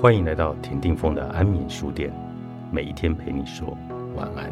[0.00, 2.10] 欢迎来到田定峰的安眠书店，
[2.72, 3.76] 每一天陪你说
[4.16, 4.50] 晚安。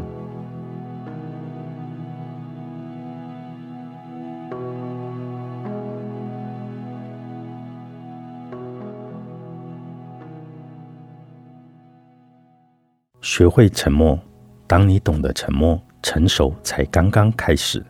[13.22, 14.20] 学会沉默，
[14.66, 17.82] 当你懂得沉默，成熟才刚刚开始。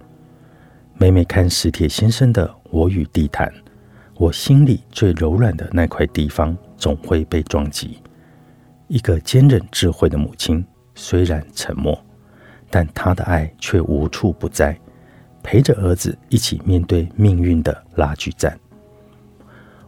[0.95, 3.48] 每每看史铁先生的《我与地毯》，
[4.16, 6.56] 我心里最柔软的那块地方。
[6.78, 7.98] 总会被撞击。
[8.87, 10.64] 一个坚韧智慧的母亲，
[10.95, 12.02] 虽然沉默，
[12.70, 14.74] 但她的爱却无处不在，
[15.42, 18.59] 陪着儿子一起面对命运的拉锯战。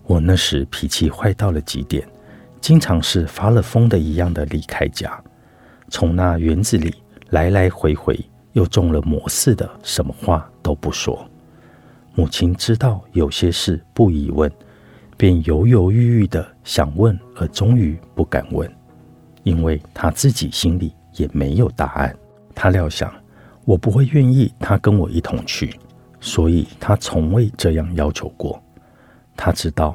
[0.04, 2.06] 我那时脾气坏到了极点，
[2.60, 5.18] 经常是发了疯的一样的离开家，
[5.88, 6.94] 从那园子里
[7.30, 8.18] 来来回回，
[8.52, 11.26] 又中了魔似的，什么话都不说。
[12.14, 14.50] 母亲知道有些事不宜问。
[15.20, 18.66] 便犹犹豫豫的想问，而终于不敢问，
[19.42, 22.16] 因为他自己心里也没有答案。
[22.54, 23.12] 他料想
[23.66, 25.78] 我不会愿意他跟我一同去，
[26.20, 28.58] 所以他从未这样要求过。
[29.36, 29.94] 他知道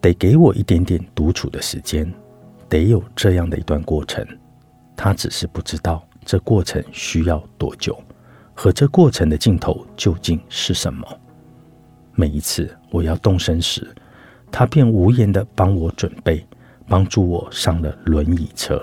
[0.00, 2.12] 得给我一点点独处的时间，
[2.68, 4.26] 得有这样的一段过程。
[4.96, 7.96] 他只是不知道这过程需要多久，
[8.52, 11.06] 和这过程的尽头究竟是什么。
[12.16, 13.94] 每一次我要动身时，
[14.56, 16.46] 他便无言的帮我准备，
[16.86, 18.80] 帮助我上了轮椅车，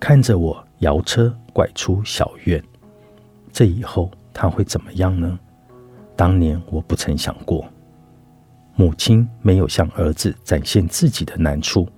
[0.00, 2.60] 看着我摇车拐出小院。
[3.52, 5.38] 这以后他会怎么样呢？
[6.16, 7.64] 当年我不曾想过，
[8.74, 11.88] 母亲没有向儿子展现自己的难处，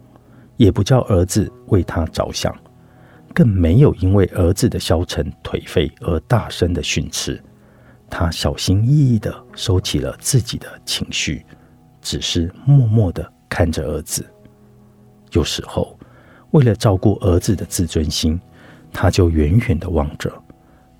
[0.58, 2.54] 也不叫儿子为他着想，
[3.32, 7.42] 更没有因为儿子的消沉颓废而大声的训斥。
[8.10, 11.42] 他小心翼翼的收起了自己的情绪。
[12.06, 14.24] 只是默默的看着儿子，
[15.32, 15.98] 有时候
[16.52, 18.40] 为了照顾儿子的自尊心，
[18.92, 20.32] 他就远远的望着。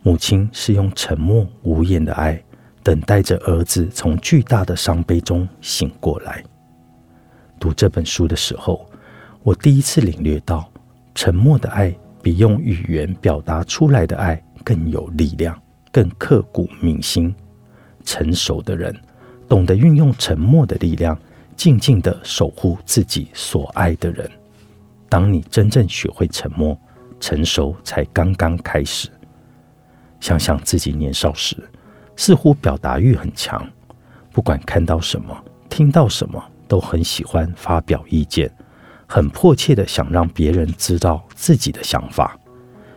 [0.03, 2.42] 母亲是用沉默无言的爱，
[2.82, 6.42] 等待着儿子从巨大的伤悲中醒过来。
[7.60, 8.84] 读这本书的时候，
[9.44, 10.69] 我第一次领略到，
[11.14, 15.56] 沉默的爱比用语言表达出来的爱更有力量，
[15.92, 17.32] 更刻骨铭心。
[18.04, 18.92] 成熟的人。
[19.48, 21.16] 懂得运用沉默的力量，
[21.56, 24.30] 静静的守护自己所爱的人。
[25.08, 26.76] 当你真正学会沉默，
[27.20, 29.08] 成熟才刚刚开始。
[30.20, 31.56] 想想自己年少时，
[32.16, 33.64] 似乎表达欲很强，
[34.32, 38.50] 不管看到什么、听到什么，都很喜欢发表意见，
[39.06, 42.36] 很迫切的想让别人知道自己的想法。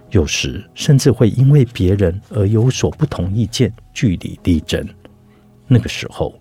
[0.09, 4.83] 有时甚至会因为别人而有所不同意见，据理力争。
[5.72, 6.34] 那个时候，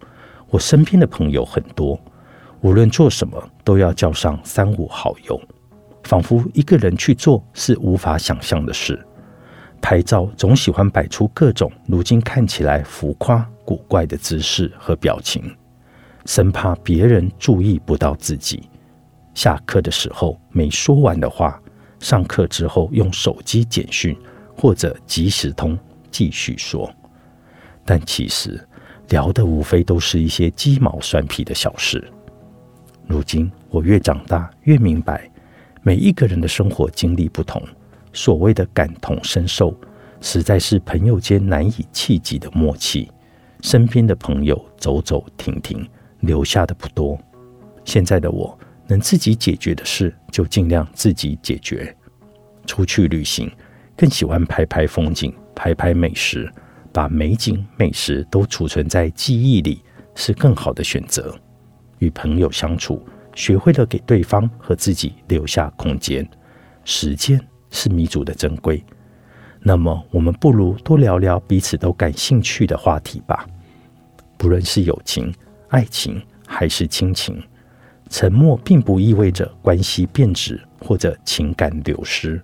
[0.49, 2.00] 我身边的朋友很多，
[2.62, 5.39] 无论做什么都要叫上三五好友，
[6.05, 8.99] 仿佛一个人去做是无法想象的事。
[9.83, 15.55] 拍照总喜欢摆出各种如今看起来浮夸古怪的姿势和表情，
[16.25, 18.69] 生怕别人注意不到自己。
[19.34, 21.60] 下课的时候没说完的话，
[22.00, 24.16] 上课之后用手机简讯
[24.56, 25.78] 或者即时通
[26.10, 26.91] 继续说，
[27.84, 28.67] 但其实。
[29.08, 32.02] 聊的无非都是一些鸡毛蒜皮的小事。
[33.06, 35.30] 如今我越长大越明白，
[35.82, 37.62] 每一个人的生活经历不同，
[38.12, 39.74] 所谓的感同身受，
[40.20, 43.10] 实在是朋友间难以企及的默契。
[43.62, 45.88] 身边的朋友走走停停，
[46.20, 47.18] 留下的不多。
[47.84, 51.97] 现在的我能自己解决的事，就尽量自己解决。
[52.66, 53.50] 出去旅行，
[53.97, 56.52] 更喜欢拍拍风景，拍拍美食。
[56.93, 59.82] 把美景、美食都储存在记忆里，
[60.15, 61.34] 是更好的选择。
[61.99, 63.04] 与朋友相处，
[63.34, 66.28] 学会了给对方和自己留下空间。
[66.84, 67.41] 时间
[67.71, 68.82] 是弥足的珍贵。
[69.60, 73.47] 那么，我们不如多聊聊彼此都感兴趣的话题吧。
[74.36, 75.34] 不论是友情、
[75.68, 77.42] 爱情还是亲情，
[78.09, 82.41] 沉默并不意味着关系变质或者情感流失，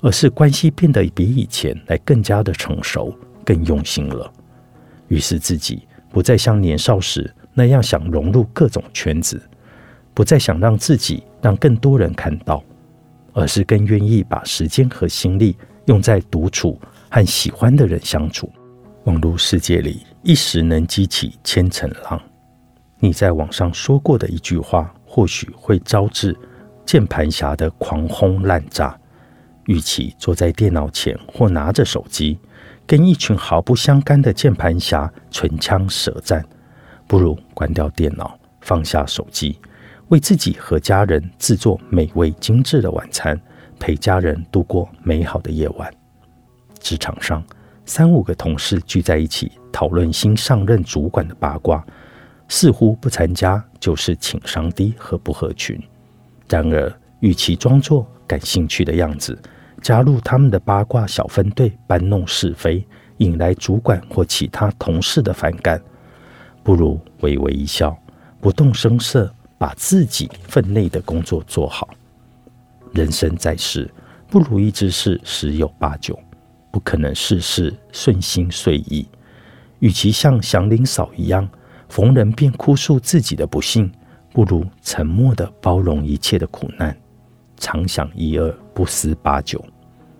[0.00, 3.14] 而是关系变得比以前来更加的成熟。
[3.46, 4.30] 更用心了，
[5.06, 9.40] 于是自己不再像年少时那样想融入各种圈子，
[10.12, 12.62] 不再想让自己让更多人看到，
[13.32, 16.78] 而是更愿意把时间和心力用在独处
[17.08, 18.50] 和喜欢的人相处。
[19.04, 22.20] 网络世界里一时能激起千层浪，
[22.98, 26.36] 你在网上说过的一句话，或许会招致
[26.84, 28.98] 键盘侠的狂轰滥炸。
[29.66, 32.38] 与其坐在电脑前或拿着手机。
[32.86, 36.44] 跟一群毫不相干的键盘侠唇枪舌战，
[37.08, 39.58] 不如关掉电脑，放下手机，
[40.08, 43.40] 为自己和家人制作美味精致的晚餐，
[43.80, 45.92] 陪家人度过美好的夜晚。
[46.78, 47.42] 职场上，
[47.84, 51.84] 三五个同事聚在一起讨论新上任主管的八卦，
[52.46, 55.76] 似乎不参加就是情商低和不合群。
[56.48, 59.36] 然而，与其装作感兴趣的样子，
[59.80, 62.86] 加入他们的八卦小分队，搬弄是非，
[63.18, 65.80] 引来主管或其他同事的反感，
[66.62, 67.96] 不如微微一笑，
[68.40, 69.32] 不动声色。
[69.58, 71.88] 把自己分内的工作做好。
[72.92, 73.90] 人生在世，
[74.28, 76.14] 不如意之事十有八九，
[76.70, 79.08] 不可能事事顺心遂意。
[79.78, 81.48] 与其像祥林嫂一样
[81.88, 83.90] 逢人便哭诉自己的不幸，
[84.30, 86.94] 不如沉默的包容一切的苦难，
[87.56, 89.64] 常想一二，不思八九，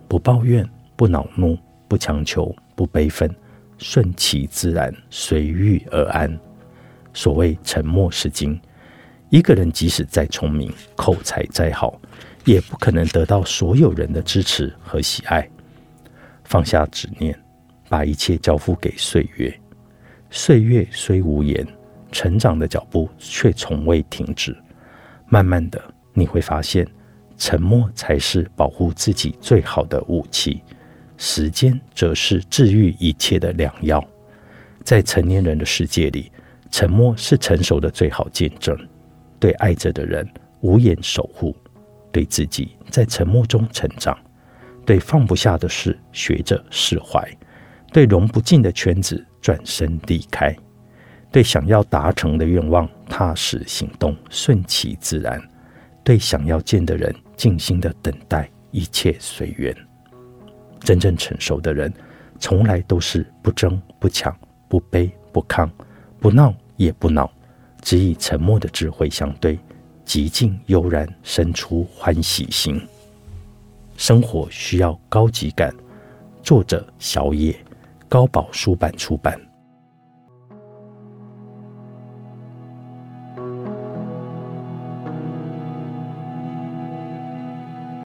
[0.07, 1.57] 不抱怨，不恼怒，
[1.87, 3.33] 不强求，不悲愤，
[3.77, 6.37] 顺其自然，随遇而安。
[7.13, 8.59] 所谓沉默是金。
[9.29, 11.99] 一个人即使再聪明，口才再好，
[12.45, 15.47] 也不可能得到所有人的支持和喜爱。
[16.45, 17.37] 放下执念，
[17.89, 19.53] 把一切交付给岁月。
[20.29, 21.67] 岁月虽无言，
[22.11, 24.55] 成长的脚步却从未停止。
[25.27, 25.81] 慢慢的，
[26.13, 26.87] 你会发现，
[27.37, 30.61] 沉默才是保护自己最好的武器。
[31.17, 34.03] 时间则是治愈一切的良药。
[34.83, 36.31] 在成年人的世界里，
[36.71, 38.77] 沉默是成熟的最好见证。
[39.39, 40.27] 对爱着的人
[40.61, 41.55] 无言守护，
[42.11, 44.17] 对自己在沉默中成长，
[44.85, 47.23] 对放不下的事学着释怀，
[47.91, 50.55] 对融不进的圈子转身离开，
[51.31, 55.39] 对想要达成的愿望踏实行动，顺其自然，
[56.03, 59.73] 对想要见的人静心的等待，一切随缘。
[60.79, 61.93] 真正成熟的人，
[62.39, 64.35] 从来都是不争不抢，
[64.67, 65.69] 不卑不亢，
[66.19, 67.31] 不闹也不恼。
[67.81, 69.57] 只以沉默的智慧相对，
[70.03, 72.81] 极静悠然，生出欢喜心。
[73.95, 75.73] 生活需要高级感。
[76.43, 77.55] 作者：小野，
[78.09, 79.39] 高宝书版出版。